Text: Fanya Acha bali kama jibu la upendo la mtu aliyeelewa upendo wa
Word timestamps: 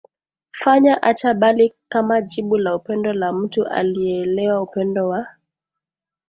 Fanya 0.51 1.01
Acha 1.03 1.33
bali 1.33 1.73
kama 1.87 2.21
jibu 2.21 2.57
la 2.57 2.75
upendo 2.75 3.13
la 3.13 3.33
mtu 3.33 3.65
aliyeelewa 3.67 4.61
upendo 4.61 5.07
wa 5.09 5.27